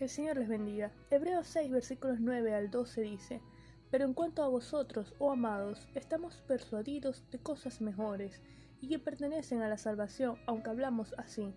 [0.00, 0.90] Que el Señor les bendiga.
[1.10, 3.42] Hebreos 6, versículos 9 al 12 dice,
[3.90, 8.40] Pero en cuanto a vosotros, oh amados, estamos persuadidos de cosas mejores
[8.80, 11.54] y que pertenecen a la salvación, aunque hablamos así,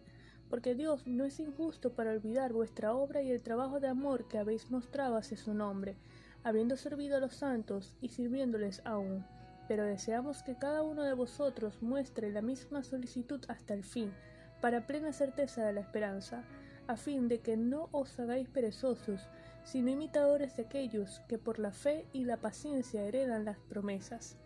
[0.50, 4.40] porque Dios no es injusto para olvidar vuestra obra y el trabajo de amor que
[4.40, 5.96] habéis mostrado hacia su nombre,
[6.44, 9.26] habiendo servido a los santos y sirviéndoles aún.
[9.70, 14.12] Pero deseamos que cada uno de vosotros muestre la misma solicitud hasta el fin,
[14.60, 16.44] para plena certeza de la esperanza
[16.88, 19.28] a fin de que no os hagáis perezosos,
[19.64, 24.38] sino imitadores de aquellos que por la fe y la paciencia heredan las promesas.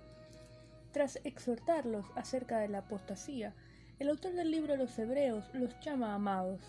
[0.91, 3.53] Tras exhortarlos acerca de la apostasía,
[3.99, 6.61] el autor del libro de los Hebreos los llama amados,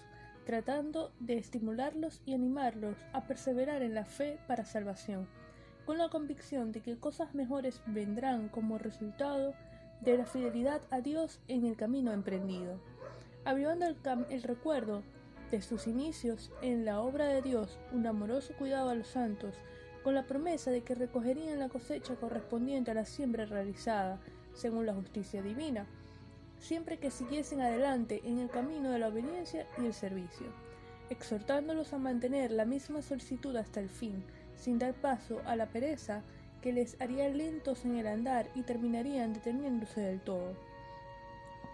[0.46, 5.28] tratando de estimularlos y animarlos a perseverar en la fe para salvación,
[5.84, 9.54] con la convicción de que cosas mejores vendrán como resultado
[10.00, 12.80] de la fidelidad a Dios en el camino emprendido,
[13.44, 13.96] avivando el,
[14.30, 15.02] el recuerdo
[15.50, 19.54] de sus inicios en la obra de Dios un amoroso cuidado a los santos,
[20.02, 24.20] con la promesa de que recogerían la cosecha correspondiente a la siembra realizada,
[24.54, 25.86] según la justicia divina,
[26.58, 30.46] siempre que siguiesen adelante en el camino de la obediencia y el servicio,
[31.10, 34.24] exhortándolos a mantener la misma solicitud hasta el fin,
[34.56, 36.22] sin dar paso a la pereza
[36.62, 40.54] que les haría lentos en el andar y terminarían deteniéndose del todo.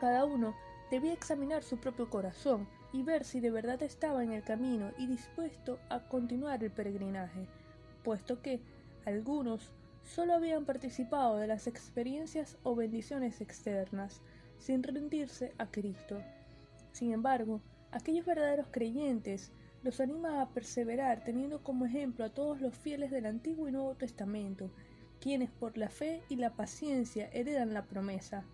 [0.01, 0.55] Cada uno
[0.91, 5.09] debía examinar su propio corazón y ver si de verdad estaba en el camino y
[5.09, 7.49] dispuesto a continuar el peregrinaje,
[8.05, 8.61] puesto que
[9.05, 9.73] algunos
[10.05, 14.21] solo habían participado de las experiencias o bendiciones externas,
[14.59, 16.23] sin rendirse a Cristo.
[16.93, 19.51] Sin embargo, aquellos verdaderos creyentes
[19.83, 23.97] los anima a perseverar teniendo como ejemplo a todos los fieles del Antiguo y Nuevo
[23.97, 24.71] Testamento,
[25.21, 28.45] quienes por la fe y la paciencia heredan la promesa.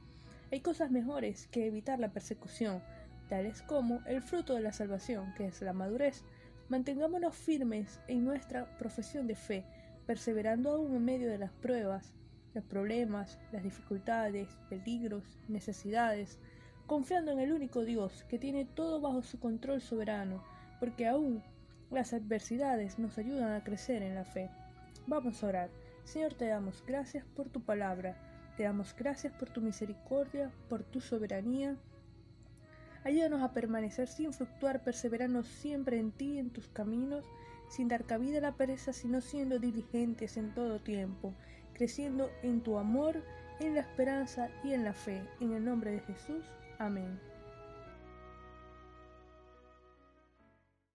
[0.50, 2.82] Hay cosas mejores que evitar la persecución,
[3.30, 6.24] tales como el fruto de la salvación, que es la madurez.
[6.68, 9.64] Mantengámonos firmes en nuestra profesión de fe,
[10.04, 12.12] perseverando aún en medio de las pruebas,
[12.54, 16.40] los problemas, las dificultades, peligros, necesidades,
[16.86, 20.42] confiando en el único Dios que tiene todo bajo su control soberano,
[20.80, 21.40] porque aún
[21.90, 24.50] las adversidades nos ayudan a crecer en la fe.
[25.06, 25.70] Vamos a orar.
[26.02, 28.16] Señor, te damos gracias por tu palabra,
[28.56, 31.76] te damos gracias por tu misericordia, por tu soberanía,
[33.04, 37.24] Ayúdanos a permanecer sin fluctuar, perseverando siempre en ti, en tus caminos,
[37.68, 41.34] sin dar cabida a la pereza, sino siendo diligentes en todo tiempo,
[41.72, 43.24] creciendo en tu amor,
[43.60, 45.22] en la esperanza y en la fe.
[45.40, 46.44] En el nombre de Jesús.
[46.78, 47.18] Amén.